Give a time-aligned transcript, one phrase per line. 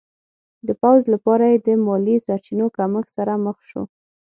[0.67, 3.83] د پوځ لپاره یې د مالي سرچینو کمښت سره مخ شو.